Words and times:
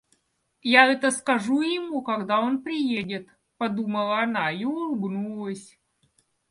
Я 0.75 0.85
это 0.91 1.11
скажу 1.11 1.61
ему, 1.61 2.01
когда 2.01 2.39
он 2.41 2.63
приедет,— 2.63 3.27
подумала 3.59 4.23
она 4.23 4.51
и 4.51 4.65
улыбнулась. 4.65 5.77